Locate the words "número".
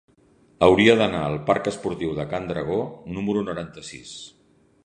3.19-3.45